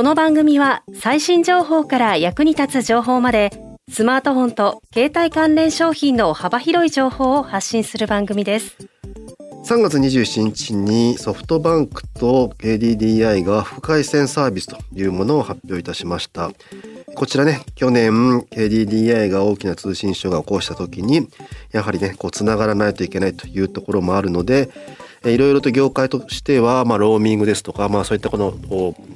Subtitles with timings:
[0.00, 3.50] この番組は最新情報から役に立つ情報まで
[3.90, 8.78] スマートフォンと携帯関連商品の幅広い情報を発信する番組です。
[9.66, 16.50] 3月27日にソフトバンクと KDDI が副回線サービスというものを発表いたしました
[17.14, 18.10] こちらね去年
[18.50, 21.28] KDDI が大きな通信障害を起こした時に
[21.72, 24.70] やはりねこうつながらないといけないというところもあるので
[25.24, 28.54] いろいろと業界としては、まあ、ローミングですとか、まあ、そういったこの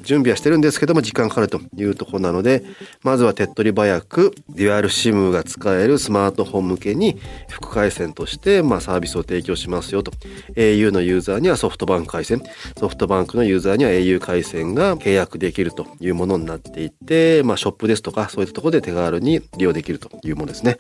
[0.03, 2.63] 準備はしてるんですけども時間かかるというところなので
[3.03, 10.13] まずは手っ取り早くデュアル SIM が使えるスマートフォン向けに副回線として、まあ、サービスを提供しますよと
[10.57, 12.43] au のユーザーにはソフトバンク回線
[12.79, 20.79] ソフトバンクのユーザーには au 回線が契約できるというものになっていて、まあ、ショップですとかそういったところで手軽に利用できるというものですね。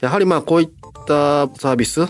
[0.00, 0.68] やはりまあこういっ
[1.06, 2.06] たサービス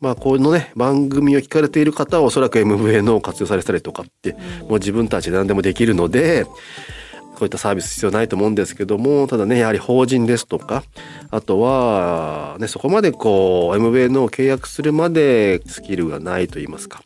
[0.00, 10.84] まあ、このね、番組を聞かれている方はおそらく MVNO を活用されてたりとかって、もう自分たちで何でもできるので、こういったサービス必要ないと思うんですけども、ただね、やはり法人ですとか、
[11.30, 17.02] あとは、ね、そこまでこう、MVNO を契約するまでスキルがないと言いますか、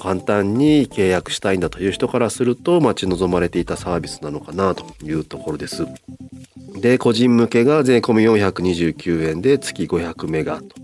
[0.00, 5.86] 簡単に契約したいんだという人からすると、待ち望まれていたサービスなのかなというところです。
[6.80, 10.77] で、個人向けが税込み429円で月500メガと、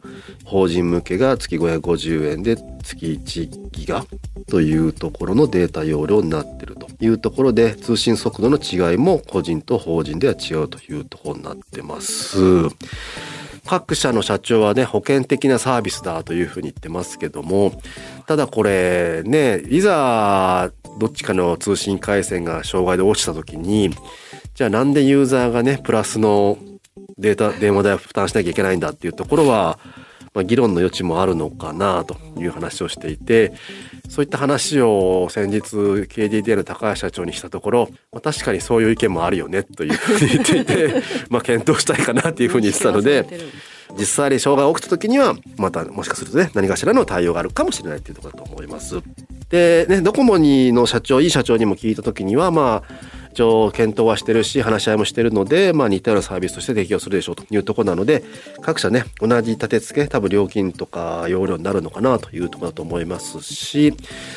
[0.45, 4.05] 法人向けが月550円で月1ギガ
[4.49, 12.39] というところのデータ容量になっているというところで、通信速度の違いも個人と法人では違うというところになってます。
[13.67, 17.81] 各社の社長はね、保険的なサービスだというふうに言ってますけども、
[18.27, 20.71] ただこれね、いざ
[21.01, 23.91] どっちかの通信回線が障害で落ちた時に、
[24.55, 26.59] じゃあなんでユーザーがね、プラスの
[27.19, 29.79] データ、電話代を負担しなきゃいけないんだっていうところは、
[30.35, 33.53] まあ、議論の余地もあるのかなという話をしていて、
[34.09, 43.27] そういった話を先日 KDDI の高橋社長にしたところ、まあ、確かにそういう意見もあるよねというふうに言っていて、 まあ検討したいかなっていうふうに言ってたので、
[43.97, 49.01] 実際に障害が起きた時にはまたもしかするとね何かしらの対応があるかもしれないっていうところだと思います。
[49.51, 58.23] でねドコモにの社長いい社長にも聞いた時にはまあ一応検討はしてるし話し合いもしてるので、まあ、似たようなサービスとして提供するでしょうというとこなので
[58.63, 63.93] 各社ね同じ立て付け多分料金とか容量になるのかなというとこだと思いますし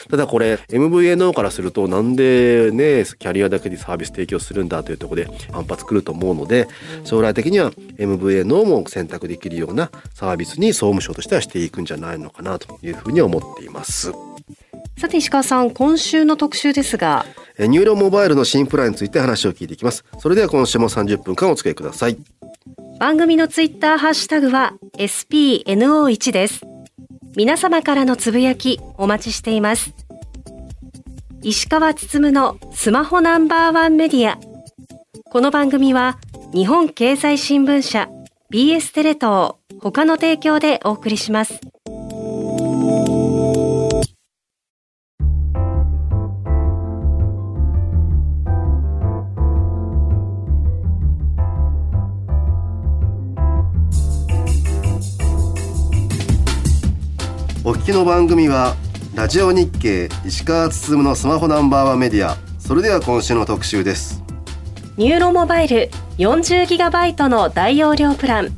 [0.09, 6.67] ただこれ MVNO からするとなんでねキャリアだけでサービス提供するんだというとこで反発くると思うので
[7.03, 7.69] 将来的には
[7.99, 14.11] MVNO も選択できるようなサービスに総務省としてはしていくんじゃないのかなというふうに思っています。
[14.97, 17.23] さて石川さん、今週の特集ですが、
[17.59, 20.03] えニューロモバイルの新プランについて話を聞いていきます。
[20.17, 22.17] それでは今週も30分間お付き合いください。
[22.99, 26.61] 番組のツイッターハッシュタグは SPNO1 です。
[27.35, 29.93] 皆様からのつぶやきお待ちしています。
[31.43, 34.39] 石川つつむのスマホナンバーワンメディア。
[35.29, 36.17] この番組は
[36.55, 38.09] 日本経済新聞社
[38.51, 41.61] BS テレ東他の提供でお送りします。
[57.87, 58.75] きの番組は
[59.15, 62.35] ラジオ日経石川つつむのスマホナンバーワンメディア。
[62.59, 64.21] それでは今週の特集です。
[64.97, 68.49] NURO モバイル 40GB の大容量プラン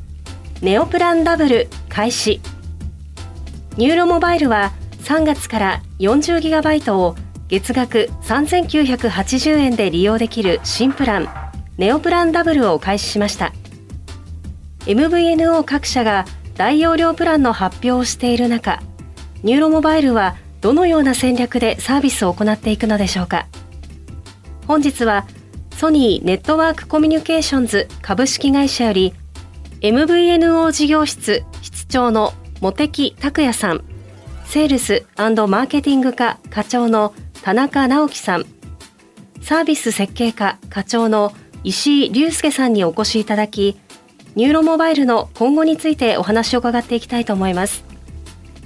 [0.62, 2.40] ネオプランダブル開始
[3.76, 4.72] NURO モバイルは
[5.04, 7.14] 3月から 40GB を
[7.46, 11.28] 月額3980円で利用できる新プラン
[11.78, 13.52] ネオプランダブルを開始しました
[14.86, 16.24] MVNO 各社が
[16.56, 18.82] 大容量プランの発表をしている中
[19.42, 23.46] NURO モバイルはどのような戦略でサービスを行っていくのでしょうか。
[24.66, 25.26] 本日は
[25.76, 29.14] ソニーネットワークコミュニケーションズ株式会社より
[29.80, 33.82] MVNO 事業室室長の茂木拓也さん
[34.44, 38.44] セールスマーケティング課課長の田中直樹さん
[39.40, 41.32] サービス設計課課長の
[41.64, 43.76] 石井隆介さんにお越しいただき
[44.36, 47.89] NURO モバイルの今後についてお話を伺っていきたいと思います。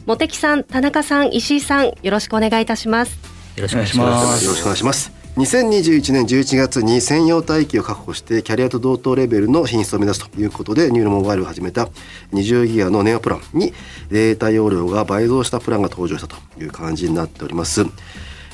[0.06, 3.18] 茂木さん田中さん石井さんよろしくお願いいたします
[3.56, 4.44] よろしくお願いします。
[4.44, 5.12] よろしくお願いします。
[5.36, 11.88] 2021年11月に専用帯域を確保してキャリアと同等レベルの品質を目指すということでニューロモバイルを始めた
[12.32, 13.72] 20ギガのネオプランに
[14.10, 17.84] データ容量が倍増したプランが登場したという感じになっております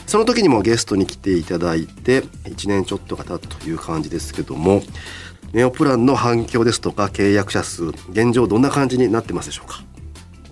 [0.06, 4.82] その時にもゲストに来ていただいて1年ちょっとが経ったという感じですけども
[5.52, 9.82] ネオプランの反響ですとか契約者数現状どんな感じになってますでしょうか？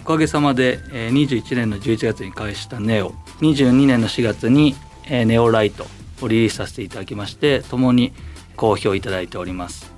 [0.08, 3.10] おかげさまでえ21年の11月に開始したネオ。
[3.42, 4.74] 22年の4月に
[5.06, 5.84] えネオライト
[6.22, 8.14] をリリースさせていただきましてともに
[8.56, 9.92] 好評いただいております。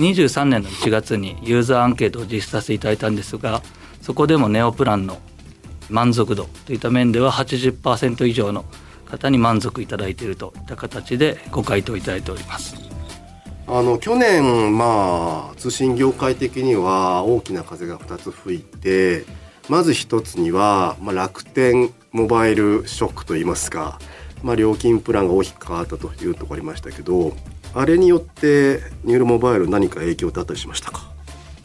[0.00, 3.62] 23年の1月にユーザーアンケートを実施させていただいたんですが
[4.02, 5.18] そこでもネオプランの
[5.88, 8.64] 満足度といった面では80%以上の
[9.06, 12.74] 方に満足いただいているといった形でご回答いただいております。
[13.68, 19.24] あの去年まあ通信業界的には大きな風が2つ吹いて
[19.68, 23.98] まず一つには、まあ、楽天モバイルショックといいますか
[24.42, 27.34] まあ、料金プランが大きく変わったというところありましたけど
[27.72, 31.10] あれによってニューロモバイル何か影響ってあったりしましたか？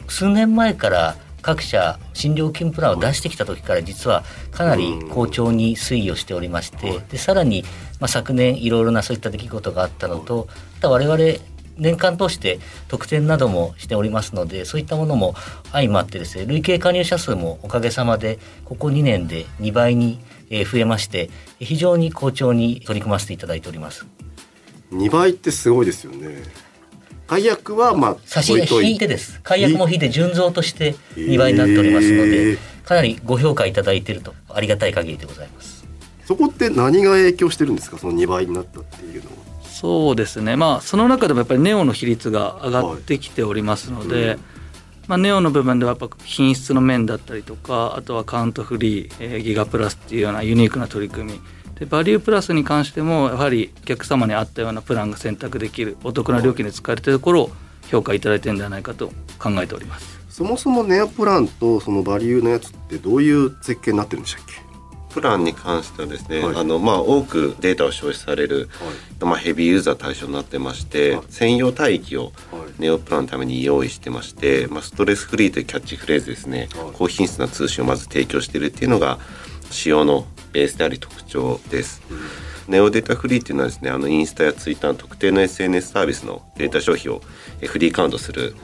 [0.08, 7.64] 数年前から各社新料金プランを出してきた時から実はかなり好調に推移をしておりまして、でさらに、
[7.98, 10.48] まあ、昨年いろいろなそういった出来事があったのと
[10.82, 11.16] 我々
[11.80, 15.34] 年間通して特典などもしておりますのでそういったものも
[15.72, 24.06] 相まってですね累計加入者数もおかげさまでここ2年で2倍に増えまして非常に好調に取り組ませていただいております。
[24.92, 26.42] 2倍ってすごいですよね。
[27.28, 29.40] 解約はまあ差し引いてです。
[29.44, 35.86] 解約も引いて純増として2倍になっておりますので、かなりご評価いただいているとありがたい限りでございます。
[36.24, 37.98] そこって何が影響してるんですか？
[37.98, 39.36] その2倍になったっていうのは
[39.80, 40.56] そうですね。
[40.56, 44.34] まあその中でもやっぱりネオの比率が上がってきておりますので、はい。
[44.34, 44.40] うん
[45.08, 51.40] まあ、ネオの部分ではやっぱ品質の面だったりとかあとはカウントフリー、えー、ギガプラスっていうようなユニークな取り組み。
[51.80, 57.50] でバリュープラスに関してもやはりお客様に合ったようなプランが選択できるお得な料金で使われているところを
[57.90, 59.08] 評価いただいてるんではないかと
[59.40, 60.20] 考えております。
[60.28, 64.69] そもそもネオプランとそのバリューのやつってどういう設計になってるんでしたっけ？
[65.10, 68.68] プランに関してはですね、はい、あのまあ、多くデータを消費される、
[69.20, 72.32] はい、まあ、ヘビーユーザー対象になってまして、はい、専用帯域を
[72.78, 79.18] ネオプランのために用意してまして、まあ、ストレスフリーというキャッチフレーズですね、高品質な通信をまず提供しているっていうのが
[79.70, 82.02] 仕様のベースであり特徴です。
[82.10, 87.20] うんネオデータフリーっていうのはですねあのインスタやツイッターの特定の SNS サービスのデータ消費を
[87.66, 88.54] フリーカウントする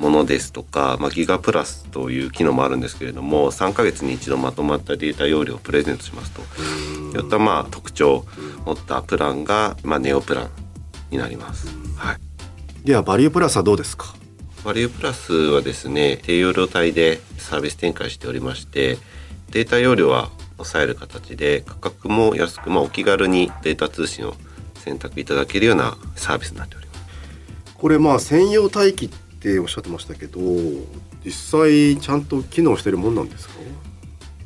[0.00, 6.42] ものですとか、まあ、ギガプラスという機能もあるんですけれども3ヶ月に一度まとまったデータ容量をプレゼントしますと。
[7.18, 8.24] いったまあ特徴を
[8.66, 10.50] 持ったプランが、まあ、ネオプラン
[11.10, 11.68] になります。
[11.96, 12.18] はい、
[12.84, 14.14] ではバリュープラスはどうですか？
[14.64, 18.98] バリュープラスはですね低容量帯でサービス展開しておりまして
[19.50, 24.34] データ容量は抑える形で価格も安く、まあ、お気軽にデータ通信を
[24.74, 27.74] 選択いただけるようなサービスになっております。
[27.74, 30.40] これまあ専用待機っておっしゃってましたけど
[31.24, 33.54] 実際ちゃんと機能してるもんなんですか？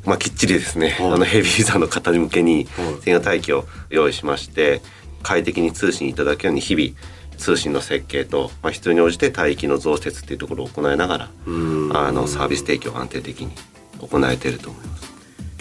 [0.05, 2.67] まあ、きっちりですね、はい、あのヘビーユーザーの方向けに
[3.01, 4.81] 専用待機を用意しまして、
[5.23, 6.91] 快適に通信いただけるように日々
[7.37, 13.51] 通信の設計と、まあ、必要に応じて帯域の増設っていうところを行いながらあのサービス提供を安定的に
[13.99, 15.16] 行えていると思います。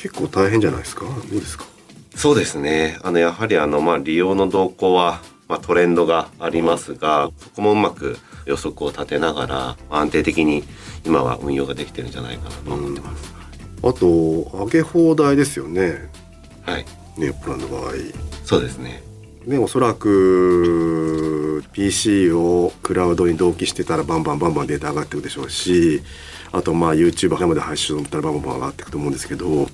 [0.05, 1.05] 結構大変じゃないですか？
[1.05, 1.65] どうですか？
[2.15, 10.63] そうですねあのやはりあの、まあ、利用の動向は、まあ、トレンドがありますがそこもうまく予測を立てながら安定的に
[11.05, 13.33] 今は運用ができてるんじゃないかなと思ってます。
[13.83, 16.07] あと上げ放題ですよね。
[16.61, 16.85] はい。
[17.17, 17.93] ねプランの場合。
[18.43, 19.01] そうですね。
[19.47, 26.01] ねおそらく PC をクラウドに同期してたらバンバンバンバンデータ上がっていくでしょうし
[26.51, 29.67] あとまあ YouTube まで配信をったらバンバン上がっていくと思うんですけど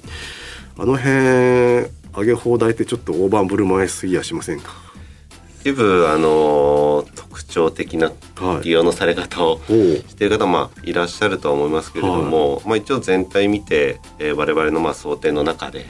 [0.77, 4.71] あの辺上げ放題ってちょっと大盤振る舞いすぎやしませんか？
[5.63, 8.11] 一部あの特徴的な
[8.63, 15.85] 利用のされ方をしている方もいらっしゃるとは思いますけれども、はい、まあ、一応全体見て、えー、我々のまあ想定の中で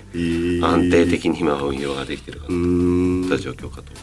[0.62, 3.94] 安定的に今は運用ができているかなといった状況かと。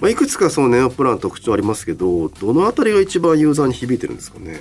[0.00, 4.60] まあ、いくつかそのネオプラン特徴ありますけどどのあたりが一番ユーザーに響いてるんですかね？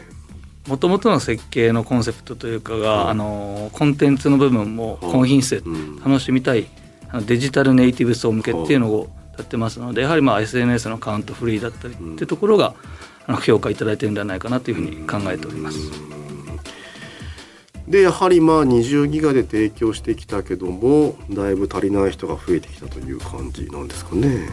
[0.67, 5.63] もともとの設計のコンセプトというかが、うん、あのコンテンツの部分も高品質で
[6.03, 6.67] 楽しみたい、
[7.13, 12.75] うん、デジタルネイティブ層向けっていうのをやってますのでやはりまあ SNS のカウントフリーだったりってところが、
[13.27, 15.77] うん、評価いただいてるんではないかなというふうに考えております。
[17.87, 24.47] でやはりまあ20ギガで提供してきたけどもだいぶ足りない人が増えてきたという感じなんですかね。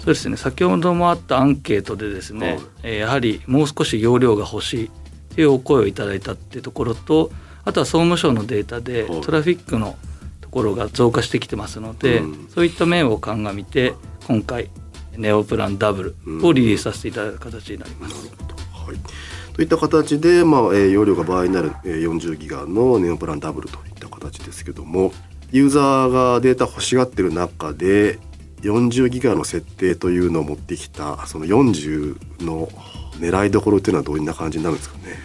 [0.00, 0.36] そうですね。
[0.36, 4.90] 先ほどもあったアンケートでですね、はい、えやはりもう少し容量が欲しい
[5.34, 7.30] というお声をいただいたっていうところと
[7.64, 9.96] あとは総務省のデータでトラフィックの
[10.40, 13.94] ところが増加してきてますので、うん、そういった面を鑑みて
[14.26, 14.70] 今回
[15.16, 18.14] ネオプランダブルをリリースさせていただく形になります。
[18.72, 18.96] はい、
[19.54, 25.12] といった形で、まあえー容量が倍になる、えー40ギガのネオプランダブルといった形ですけども
[25.52, 28.18] ユーザーがデータ欲しがってる中で
[28.62, 32.68] 40ギガの設定というのを持ってきたその40の
[33.20, 35.18] 狙いどころっていうのはどんな感じになるんですかね？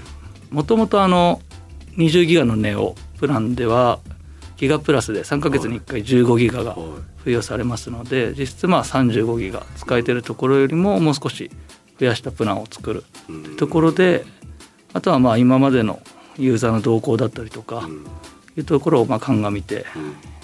[0.52, 1.42] もともとあの
[1.98, 4.00] 20ギガのネオプランでは
[4.58, 6.75] ギガプラスで3ヶ月に1回15ギガが
[7.20, 11.50] 付与されますので実質まあ35ギガ使えてるところよりももう少し
[12.00, 14.25] 増やしたプランを作るというところで
[14.94, 16.00] あとはまあ今までの
[16.38, 17.88] ユーザーの動向だったりとか
[18.58, 19.86] いうところをまあ鑑みて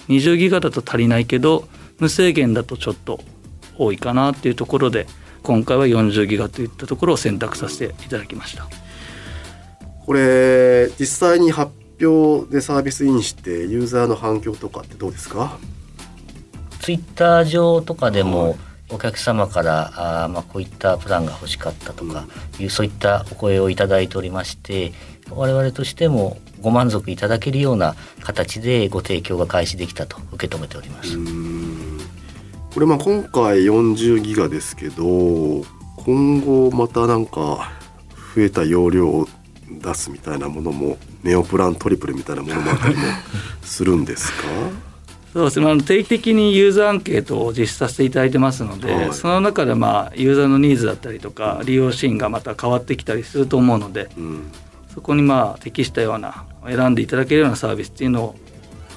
[0.08, 1.68] 20ギガだと足りないけど
[1.98, 3.20] 無制限だとちょっと
[3.82, 5.06] 多いかなっていうところで
[5.42, 8.66] 今回は40ギガといったところを選択させていただきました。
[10.04, 15.58] これ実際に発表でサービスインしてユーザーの反響とかってどうですか？
[16.80, 18.56] ツイッター上とかでも
[18.90, 22.26] お客様からあーまあこういったプランが欲しかったとか
[22.58, 24.92] いうそういったお声をいただいておりまして
[25.30, 31.16] 我々としてもご満足いただけるような形でご提供が開始できたと受け止めております。
[32.74, 35.64] これまあ今回40ギガですけど
[36.04, 37.70] 今後またなんか
[38.34, 39.26] 増えた容量を
[39.70, 43.02] 出すみたいなものもネオプラントリプルみたいなものもあったりも
[43.62, 44.48] するんですか？
[45.32, 49.14] そうですね、あの定期的にユーザーアンケートを実施させていただいてますので、はい。
[49.14, 54.42] その中でまあユーザーのニーズだったりとか利用シーンがまた変わってきたりすると思うのでうん。
[54.92, 58.36] そこにまあ適したような選んでいただけるようなサービスっていうのを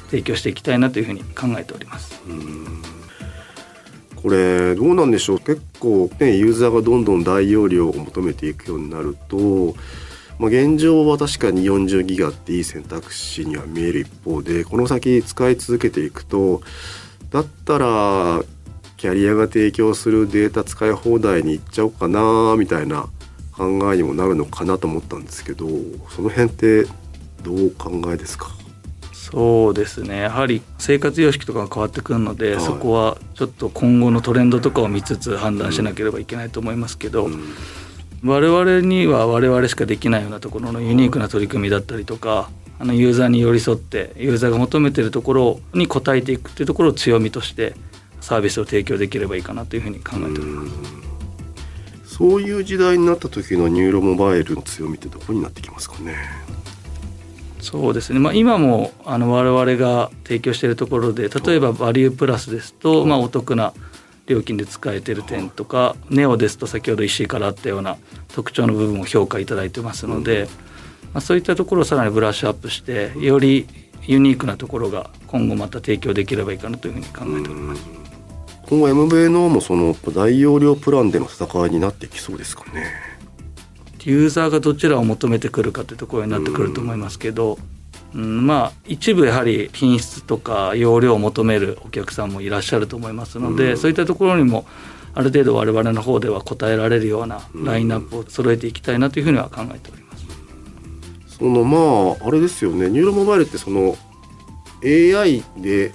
[0.10, 2.22] 提供していきたいなというふうに考えております。
[4.26, 5.40] これどうなんでしょう？
[5.40, 9.76] 結構ねユーザーがどんどん大容量を求めていくようになると、
[10.40, 16.64] まあ、現状は確かに40ギガっていい選択肢には見える一方でこの先使い続けていくと
[17.30, 18.42] だったら
[18.98, 23.08] キャリアが提供するデータ使い放題に行っちゃおうかなみたいな
[23.56, 25.68] 考えにもなるのかなと思ったんですけど
[26.10, 26.86] その辺って
[27.44, 28.48] どうお考えですか？
[29.36, 30.22] そうですね。
[30.22, 32.64] やはり生活様式とかが変わってくるので、はい。
[32.64, 37.28] そこはちょっと今後のトレンドとかを見つつ判断しなければいけないと思いますけど、
[38.24, 42.50] 我々には我々しかできないようなところのユニークな取り組みだったりとか
[42.80, 47.76] あのユーザーに寄り添ってユーザーが求めているところに応えていくっていうところを強みとして
[48.22, 50.66] サービスを提供できればいいかなというふうに考えておりま
[52.06, 52.16] す。
[52.16, 56.16] そういう時代になった時のニューロモバイルの強みってどこになってきますかね？
[57.66, 63.74] そうですね、まあ、今もあの我々が提供しているところで例えばバリュープラスですと、まあ、お得な
[64.28, 67.98] 料金で使えている点とかネオですと先ほど石井からあったような
[68.30, 70.48] 特徴の部分を評価いただいてますので、
[71.14, 73.68] まあ、そういったところをさらにブラッシュアップしてより
[74.04, 77.84] ユニークなところが今後また提供できればいいかなというふうに考えております。
[78.68, 83.15] 今後 MVNO もその大容量プランでの戦いになってきそうですかね
[84.06, 87.58] ユーザーがどちらを求めてくるかというところになってくると思いますけど、
[88.14, 94.66] うん、まあ一部やはり品質とか容量を求めるお客さんもいらっしゃると思いますので、そういったところにも
[95.14, 101.38] ある程度我々の方では応えられるようなラインナップを揃えていきたいなというふうには考えております。
[101.38, 102.90] そのまああれですよね。
[102.90, 103.98] ニューロモバイルってその
[104.84, 105.94] AI で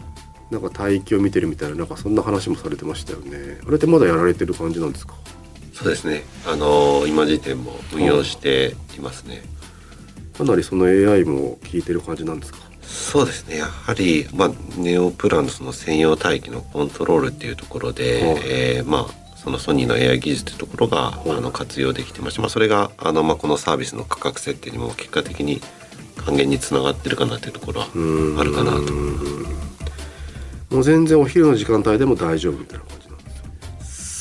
[0.50, 3.60] なんか帯域を見てるみたいななんかそんな話もされてましたよね。
[3.64, 5.14] あれってまだやられてる感じなんですか？
[5.82, 6.24] そうですね。
[6.46, 9.42] あの今時点も運用していますね。
[10.36, 12.58] かなりその AI も効いてる感じなんですか？
[12.82, 13.56] そうですね。
[13.58, 25.62] やはりまあネオプランのその専用帯域のコントロールっていうところで、はいえーまあそのソニーの AI 技術というところが、いあの活用できてまして、まあそれがあのまあこのサービスの価格設定にも結果的に
[26.18, 27.86] 還元につながってるかなというところは
[28.38, 28.80] あるかなと。
[30.74, 32.84] もう全然お昼の時間帯でも大丈夫みたいな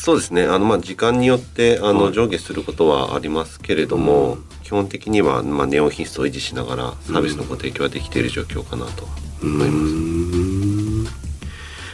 [0.02, 0.44] そうですね。
[0.44, 2.14] あのまあ時間によってあの、はい。
[2.14, 9.08] 上下することはありますけれども、基本的にはまあネオ品質を維持しながらサービスのご提供はできている状況かなと
[9.44, 11.16] 思います。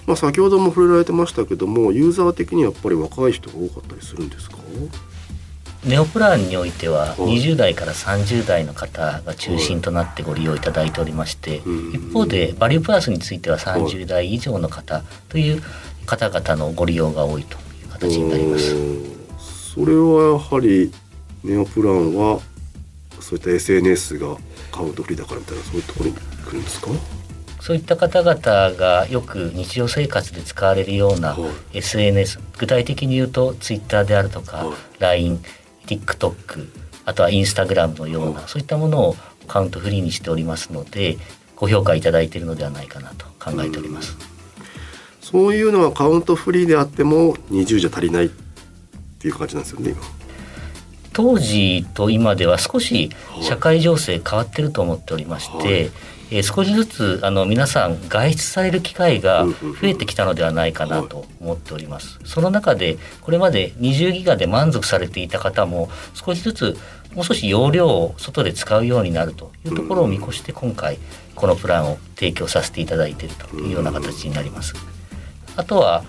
[0.06, 4.58] まあ先ほども触れられてましたけどもユーザー的にやっぱり若い人が多かったりするんですか？
[5.84, 7.16] ネオプランにおいてははい。
[7.40, 11.92] 20代から30代の方が中心となってご利用いただいておりましてうん。
[11.94, 15.62] 一方でバリュープラスについては30代以上の方という
[16.06, 17.58] 方々のご利用が多いと
[18.00, 18.76] 形になります。
[19.74, 20.92] それはやはり
[21.44, 22.40] ネオプランは
[23.20, 24.38] そういった SNS が
[24.72, 26.90] 買うと不利だからみたいなそういうところに来るんですか？
[27.62, 28.36] そういった方々
[28.78, 31.78] がよく日常生活で使われるようなはい。
[31.80, 34.76] SNS 具体的に言うと Twitter であるとかはい。
[35.00, 35.40] LINE、
[35.88, 36.68] TikTok
[37.06, 41.18] あとは Instagram のようなそういったものをアカウントフリーにしておりますので
[41.56, 44.16] ご評価いただいているのではないかなと考えております。
[45.26, 48.30] そういうのはカウントフリーであっても20じゃ足りないっ
[49.18, 50.02] ていう感じなんですよね今。
[51.14, 53.10] 当時と今では少し
[53.42, 55.92] 社会情勢変わってると思っておりまして、はい、
[56.30, 62.20] えー、少しずつあの皆さん外出される機会が増えてきたのではないかなと思っております。
[62.24, 66.78] その中でこれまで20ギガで満足されていた方も少しずつ
[67.16, 71.00] もう少し容量を外で使うようになるというところを見越して今回
[71.34, 74.95] このプランを提供させていただいているというような形になります。
[75.56, 76.04] あとは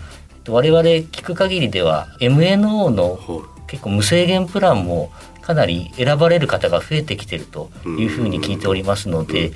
[0.48, 3.18] 我々聞く限りでは MNO の
[3.66, 5.10] 結構無制限プランも
[5.42, 9.52] かなり選ばれる方が増えてきてるというふうに聞いておりますので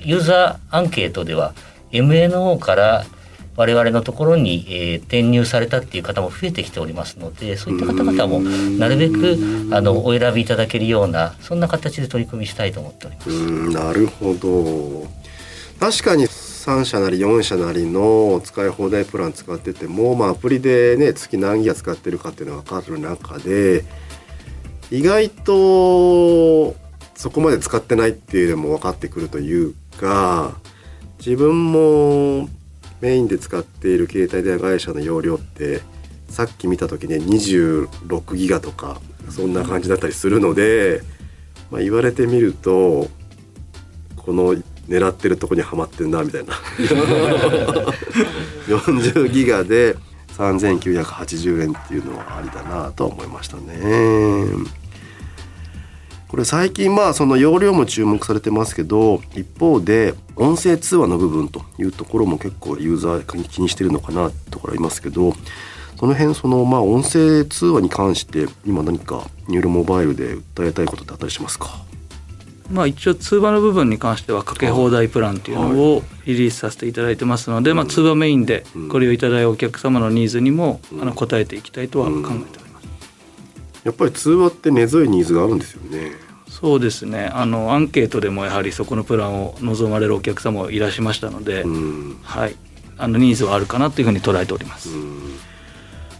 [0.00, 1.54] ユーザーアンケートでは
[1.92, 3.04] MNO から
[3.56, 9.36] 我々のところに、えー、転入されたっていう方も増えてきておりますのでそういった方々もなるべく
[9.72, 13.30] あのお選びいただけるようなそんな形で取り組みしたいと思っております。
[13.72, 15.08] なるほど。
[15.80, 16.26] 確かに
[16.68, 23.86] 3社なり4社なりの使い放題プラン使ってても、まあ、アプリでね月何ギガ使ってるかっていうのが分かる中で
[24.90, 26.76] 意外と
[27.14, 30.58] そこまで使ってないっていうのも分かってくるというか
[31.18, 32.50] 自分も
[33.00, 35.80] メインで使っている携帯電話会社の容量って
[36.28, 41.00] さっき見た時ね26ギガとかそんな感じだったりするので、
[41.70, 43.08] まあ、言われてみると
[44.16, 44.54] この
[44.88, 46.54] 狙ってるとこにはまってんなみたいな
[48.68, 49.96] 40ギガで
[50.36, 54.46] 3980円っていうのはありだなと思いましたね。
[56.28, 65.34] これ最近まあその容量も注目されてますけど一方で音声通話の部分というところも結構ユーザー気にしてるのかなってところありますけど
[65.98, 71.78] その辺そのまあ音声通話に関して今何かニューロモバイルで訴えたいことってあったりしますか？
[72.70, 82.88] まあ、一応通話の部分に関してはかけ放題プランっていうのをリリースさせていただいてますので、まあ、通話メインでご利用いただいたお客様のニーズにもあの応えていきたいとは考えております。
[83.84, 86.12] やっぱり通話って根強いニーズがあるんですよね。
[86.46, 87.30] そうですね。
[87.32, 91.64] あのアンケートでもやはりそこのプランを望まれるお客様いらっしゃいましたので、
[92.22, 92.56] はい、
[92.98, 94.90] あのニーズはあるかなというふうに捉えております。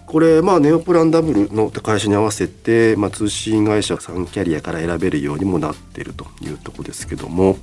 [0.09, 7.59] これまあネオプランダブルの会社に合わせて、まあ、通信会社3キャリアから選べるようにもなっているというとこですけども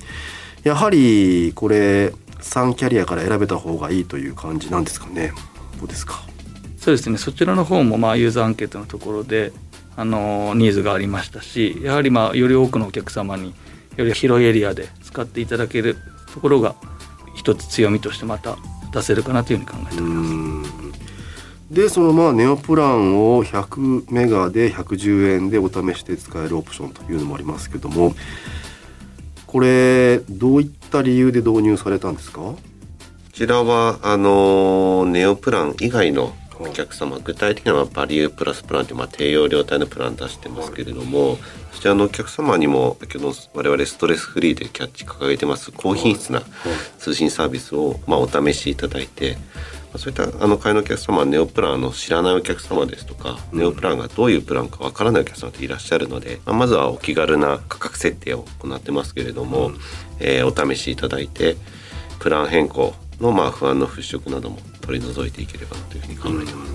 [0.64, 5.32] やはりこれ3キャリアから選べた方がいいという感じなんですかね。
[5.80, 6.22] どうですか？
[6.78, 7.18] そうですね。
[7.18, 9.52] そちらの方もまあユーザーアンケートのところで
[9.98, 13.56] あのニーズがありましたしやはりまあより多くのお客様に
[13.98, 15.98] より広いエリアで使っていただける
[16.32, 16.76] ところが
[17.36, 18.58] 一つ強みとしてまた
[18.94, 20.85] 出せるかなというふうに考えております。
[21.76, 28.16] でそのまあネオプランを100メガで110円でお試しで使えるオプションというのもありますけども
[29.46, 32.40] これどういった理由で導入されたんですか？
[32.40, 32.58] こ
[33.34, 41.38] ちらはあのネオプラン以外のお客様、具体的にはバリュープラスプランという、まあ、低容量帯のプラン出してますけれども、はい、
[41.74, 46.42] そちらのお客様にも先ほど我々ストレスフリーでキャッチ掲げてます高品質な
[46.98, 49.36] 通信サービスを、まあ、お試しいただいて
[49.98, 59.78] そういったあの買いのお客様はネオプランの知らないお客様ですとか、ネオプランがどういうプランかわからないお客様っていらっしゃるので、まあ、まずはお気軽な価格設定を行ってますけれども、うん、
[60.20, 61.56] えー、お試しいただいて
[62.20, 66.74] プラン変更のまあ不安の払拭なども取り除いていければというふうに考えてます。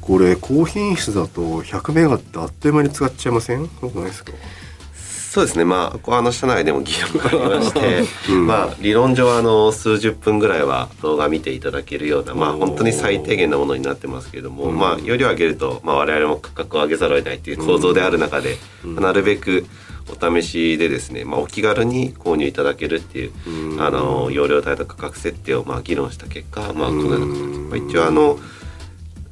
[0.00, 3.68] これ高品質だと100メガってあっという間に使っちゃいません？
[3.80, 4.32] そうないですか？
[5.34, 5.64] そうですね。
[5.64, 19.66] まあここあの社内でも議論がありまして、 うん、まあ理論上あの数十分ぐらいは動画見ていただけるようなまあ本当に最低限のものになってますけれども、まあよりを上げると、まあ、我々も価格を上げざるを得ないという構造である中で、なるべく
[20.08, 23.32] お試しでですね、まあ、お気軽に購入いただけるっていう、
[23.80, 28.38] あの容量帯と価格設定をまあ議論した結果、まあ、このような形、まあ、一応あの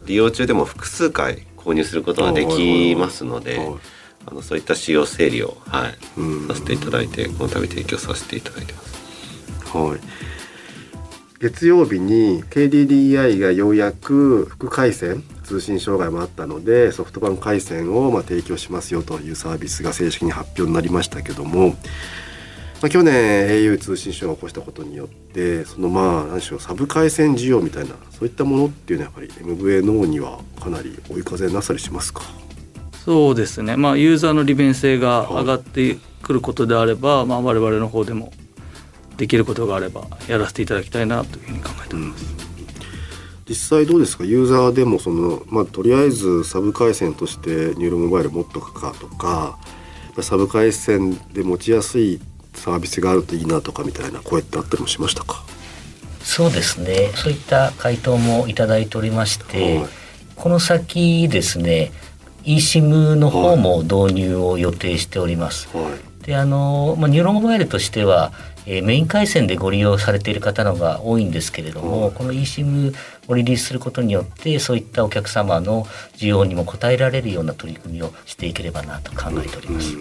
[0.06, 3.60] 利用中でも複数回購入することができますので。
[4.26, 5.92] あのそういった使用整理を、はい、
[6.48, 9.76] させていただいてこの度提供させていただいてます。
[9.76, 10.00] はい。
[11.42, 21.74] 月曜日に KDDI がようやく副回線通信障害もあったのでソフトバンク回線をま提供しますよというサービスが正式に発表になりましたけども、ま
[22.84, 32.22] あ、去年 au 通信障害を起こしたことによってそのまあ何でしょうサブ回線需要みたいなそういったものっていうのはやっぱり MVNO にはかなり追い風なさりしますか？
[33.04, 38.32] そうですね、まあ、ユーザーの利便性が上がってくることであれば、はい、まあ、我々の方でも
[39.16, 42.24] できることがあればやらせていただきたいなというふうに考えております。
[42.24, 42.28] うん、
[43.48, 44.24] 実際どうですか？
[44.24, 49.58] ユーザーでもその、まあ、とりあえずサブ回線としてニューロモバイル持っとくかとか
[50.20, 52.20] サブ回線で持ちやすい
[52.54, 55.44] サービスがあるといいなとかみたいな声ってあったりもしましたか？
[56.20, 57.10] そうですね。
[57.16, 59.88] そういった回答もいただいておりまして、はい、
[60.36, 61.90] この先ですね
[62.44, 65.68] eSIM の方も導入を予定しております。
[65.76, 65.90] は
[66.22, 68.32] い、であの、まあ、ニューロモバイルとしては
[68.66, 72.94] えー、メイン回線でご利用されている方のが多いんですけれども、うん、この eSIM
[73.26, 75.84] をリリースすることによってそういったお客様の
[76.16, 79.96] 需要にも応えられるような取り組みをしていければなと考えております。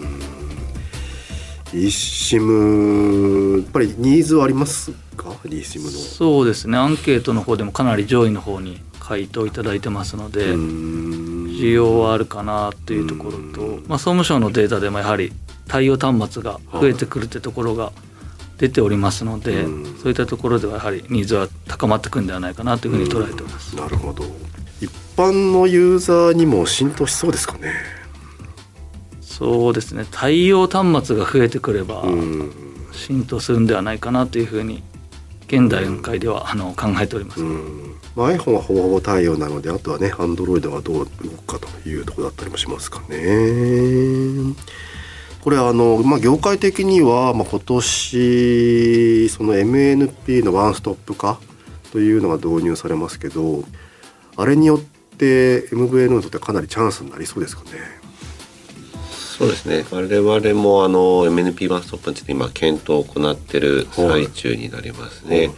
[1.72, 5.90] eSIM やっぱりニーズはありますか？eSIM の。
[5.90, 6.76] そうですね。
[6.76, 8.78] アンケートの方でもかなり上位の方に
[9.12, 15.34] 回答いただいてますので需要はあるかなというところと、まあ、総務省のデータでもやはり
[15.68, 17.92] 対応端末が増えてくるってところが
[18.56, 19.64] 出ておりますので、
[20.00, 23.76] そういったところではやはりニーズは高まってくるんではないかなというふうに捉えております。
[23.76, 24.24] なるほど。
[24.80, 27.74] 一般のユーザーにも浸透しそうですかね。
[29.20, 30.06] そうですね。
[30.10, 32.04] 対応端末が増えてくれば
[32.92, 34.82] 浸透するんではないかなというふうに
[35.52, 44.54] 現段階ではあの考えております、まあ、iPhone はほぼほぼ対応なのであとはね Android がどう動くかというところだったりもしますかね。
[45.42, 51.38] これあの、まあ、業界的には、まあ、今年その MNP のワンストップ化
[51.90, 53.64] というのが導入されますけど
[54.36, 54.80] あれによっ
[55.18, 58.01] て MVN にとってかなりチャンスになりそうですかね。
[59.42, 59.84] そうですね。
[59.90, 63.60] 我々もあの MNP ワンストップについて今検討を行ってい。
[63.60, 65.50] る最中になりますね。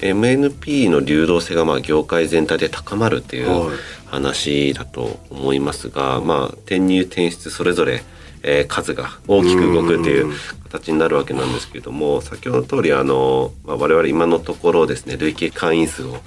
[0.00, 3.70] MNP の流動性がまあ業界全体で高まるっていう
[4.06, 8.02] 話だと思いますが、まあ、転入転出それぞれ
[8.42, 10.32] えー、数が大きく動くっていう
[10.70, 16.20] 形になるわけなんですけれども先ほどの通りあの、まあ、我々今のところですね累計会員数を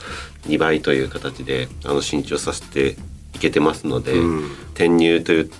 [0.44, 2.98] 2倍という形であの伸長させて
[3.34, 4.14] いけてますので、
[4.74, 5.52] 転入という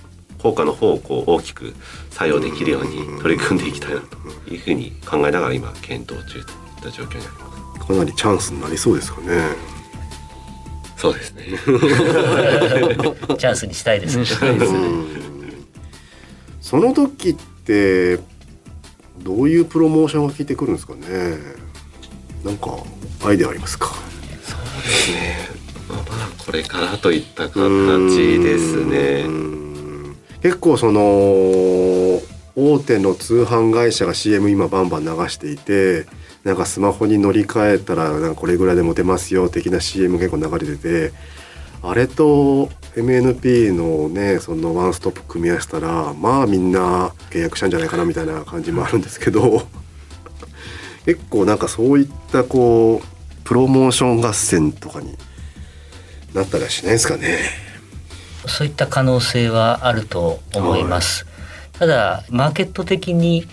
[0.44, 1.72] 効果の方をこう大きく
[2.10, 4.18] 作用できるように取り組んでいきたいなと
[4.52, 6.46] いうふうに考えながら今検討中といっ
[6.82, 7.86] た状況にあります。
[7.86, 9.42] かなりチャンスになりそうですかね。
[10.98, 11.44] そうですね。
[11.46, 14.26] チャンスにしたいですね。
[16.60, 18.18] その時って
[19.22, 21.38] どういうプロモーションが効いてくるんですかね
[22.44, 22.76] なんか
[23.24, 23.86] アイデアありますか？
[24.42, 25.48] そうですね
[25.88, 29.24] まあまあこれからといった形ですね
[30.44, 31.00] 結構その
[32.54, 36.04] 大手の通販会社が CM 今バンバン流していて
[36.44, 41.12] なんかスマホに乗り換えたらなんかこれぐらいで持てますよ的な CM 結構流れてて
[41.82, 49.62] あれと MNP のねそのワンストップ組み合わせたらまあみんな契約したんじゃないかなみたいな感じもあるんですけど
[51.06, 55.16] 結構なんかそういったこうプロモーション合戦とかに
[56.34, 57.63] なったりはしないですかね。
[58.48, 61.24] そういった可能性はあると思います。
[61.24, 63.46] はい、ただマーケット的に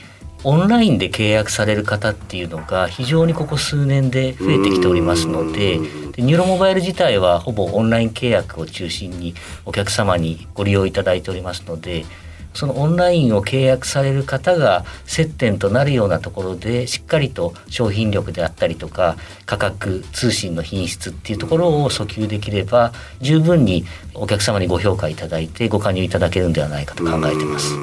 [0.43, 5.77] オンラインで契約される方っていうのが非常にここ数年で増えてきておりますので
[6.13, 12.06] で NURO モバイル自体はほぼオンライン契約を中心にお客様にご利用いただいておりますので
[12.54, 27.76] そのオンラインを契約される方が接点となるようなところでしっかりと商品力であったりとか価格通信の品質っていうところを訴求できれば十分にお客様にご評価いただいてご加入いただけるんではないかと考えてます。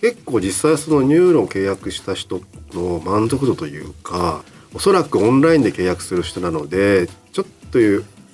[0.00, 2.40] 結構実際その NURO 契約した人
[2.72, 4.42] の満足度というか
[4.74, 7.78] おそらくオンラインで契約する人なのでちょっと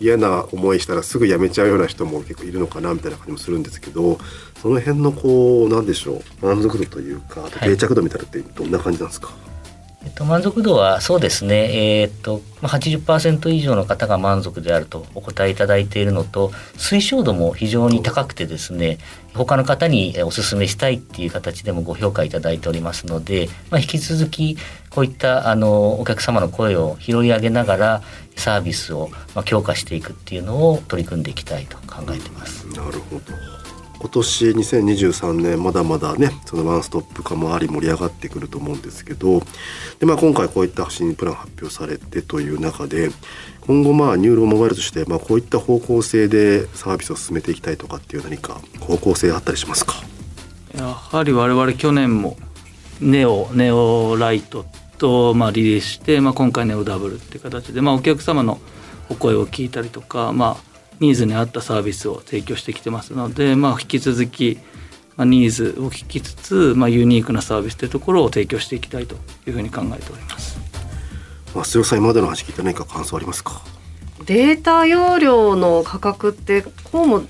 [0.03, 4.19] 嫌な思いしたらすぐ辞めちゃうような人も結構いるのかなみたいな感じもするんですけど
[4.61, 9.53] その辺のこうなんでしょう満足度というか定着度みたいなってどんな感じなんですか、はい
[10.05, 18.99] えっと、満足度はそうですね、えー、っと80%以上の方が満足であるとお答えいただいているのと推奨度も非常に高くてですね
[19.35, 24.57] 他の方にお勧めしたいっていう形でもご評価いただいておりますので、まあ、引き続き
[24.91, 28.03] こういったあのお客様の声を拾い上げながら
[28.37, 32.67] サービスをまあ強化していくっていうのを取り組んでいきたいと考えてます。
[32.69, 33.23] なるほど
[33.99, 39.45] 今年2023年まだまだねそのワンストップ化もあり盛り上がってくると思うんですけど
[40.01, 43.11] で、まあ、今回こういった新プラン発表されてという中で
[43.61, 49.95] 今後まあニューロモバイルとしてまあこういった方向性でサービスを進めていきたいとかっていう何か方向性あったりしますか？
[50.77, 52.37] やはり我々去年も
[53.01, 54.67] ネオネオライト
[55.03, 58.61] とまあリリースして、まあ、今回ネオダブルっていう形で、まあ、お客様の
[59.09, 64.59] お声を聞いたりとか、まあ、ニーズに合ったサービスを提供してきてますので、まあ、引き続き、
[65.17, 70.57] まあ、ニーズを聞きつつ、まあ、ユニークなサービスというところを提供していきたいというふうに考えております。
[71.53, 73.61] 増代さん今までの話聞いて何か感想ありますか？
[74.25, 77.23] データ容量の価格ってこうも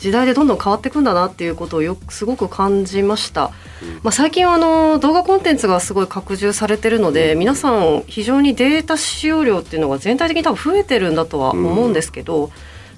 [0.00, 3.50] 時代でどんどん変わっていくんだなっていうことをよくすごく感じました、
[4.02, 12.50] まあ、最近はあの動画コンテンツがすごい拡充されてるので皆さん非常にデータ使用量っていうのが全体的に多分増えてるんだとは思うんですけど、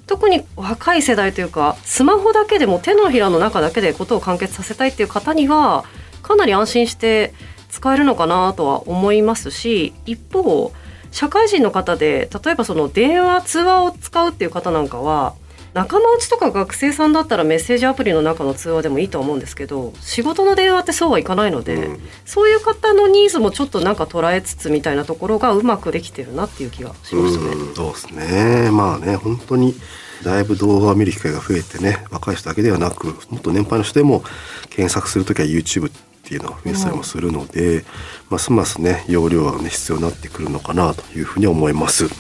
[0.07, 5.85] 特に若い世代というかスマホだけでも手のひらの中だけでことを完結させたいっていう方には
[6.23, 7.33] かなり安心して
[7.71, 10.73] 使えるのかなとは思いますし一方
[11.11, 15.35] 社会人の方で例えばその電話通話を使うっていう方なんかは
[15.75, 27.51] 仲間内とか学生さんだったらメッセージアプリの中の通話でもいいと思うんですけど仕事の電話ってそうはいかないので、うん、そういう方のニーズもちょっとなんか捉えつつみたいなところがうまくできてるなっていう気がしましたね。
[27.55, 28.71] うそうですね。
[28.71, 29.75] まあね本当に
[30.23, 34.23] だいぶ動画を見る機会が増えてね若い人だけではなくもっと年配の人でも
[34.69, 37.85] 検索する時は YouTube っていうのが増えたりもするので、うん、
[38.29, 42.11] ますますね容量がね必要になってくるのかなというふうに思います。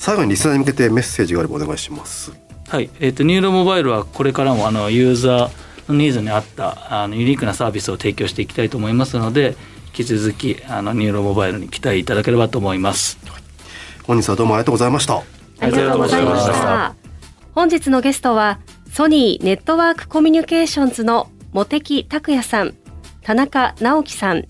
[0.00, 2.32] 最後にリスナーに向けてメッセージがあればお願いします
[2.70, 9.56] はい、えーと、 NURO モバイルはこれからもあのユーザーのニーズに合ったあのユニークなサービスを提供していきたいと思いますので
[9.86, 13.18] 引き続きあの NURO モバイルに期待いただければと思います。
[14.04, 15.16] 本日はどうもありがとうございました。
[15.16, 16.94] ありがとうございました。
[17.56, 18.60] 本日のゲストは
[18.92, 22.76] ソニーネットワークコミュニケーションズの茂木拓也さん
[23.22, 24.44] 田中直樹さん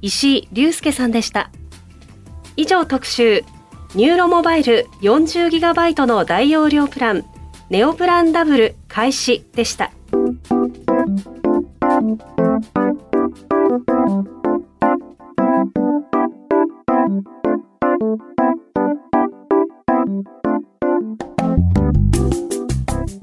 [0.00, 1.50] 石井隆介さんでした。
[2.56, 3.42] 以上特集
[3.96, 7.24] ニューロモバイル 40GB の大容量プラン
[7.70, 9.90] ネオプランダブル開始でした。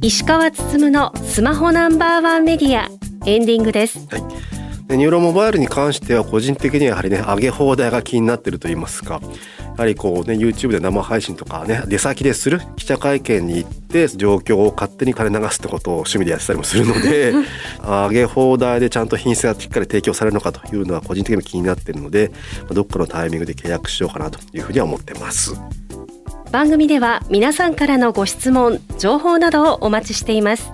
[0.02, 2.90] 石川つつむのスマホナンバーワンメディア
[3.26, 4.08] エンディングです。
[4.10, 4.52] はい
[4.98, 9.22] ニューロモバイルに関しては個人的にはやはりね上げ放題が気になってると言いますか
[9.78, 17.34] はりこうね YouTube で生配信とかね出先でする記者会見に行って状況を勝手に金流すってことを趣味でやってたりもするので
[17.82, 22.32] 上げ放題でちゃんと品質がしっかり提供されるのかというのは個人的に気になってるので
[22.72, 25.56] どっかのタイミングで契約しようかなというふうには思ってます
[26.52, 30.72] 番組では皆さんからのご質問情報などをお待ちしています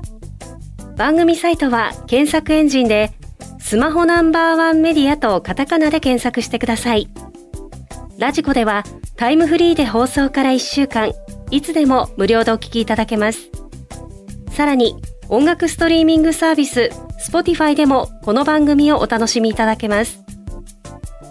[0.98, 3.12] 番組サイトは検索エンジンで
[3.60, 7.10] スマホナンバーワンメディアとカタカナで検索してください。
[8.18, 8.84] ラジコでは
[9.16, 11.12] タイムフリーで放送から1週間、
[11.52, 13.52] いつでも無料でお聞きいただけます。
[14.52, 14.96] さらに、
[15.30, 16.90] 音楽ストリーミングサービス、
[17.30, 20.24] Spotify でもこの番組をお楽しみいただけます。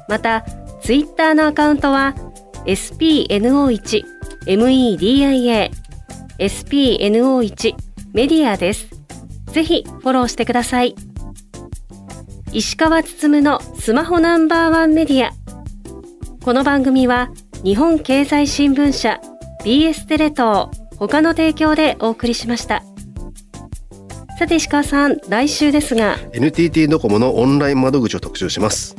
[0.09, 0.45] また、
[0.81, 2.15] Twitter のアカウントは
[2.67, 4.05] spno1
[4.47, 5.71] media
[6.39, 7.75] spno1
[8.13, 8.87] メディアです。
[9.47, 10.95] ぜひフォローしてください。
[12.53, 15.46] 石川つつむのスマホナンバーワンメディア
[16.47, 17.29] この番組は
[17.65, 19.21] 日本経済新聞社
[19.65, 22.85] BS テレ東他の提供でお送りしました。
[24.39, 28.95] さて石川さん来週ですが NTT ドコモのオンライン窓口を特集します。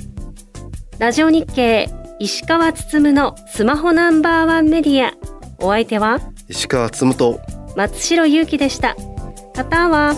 [1.00, 5.14] ラジオ日経石川つつむのスマホナンバーワンメディア。
[5.60, 7.40] お相手は石川つむと
[7.78, 8.98] 松代ゆうきでした。
[9.56, 10.16] または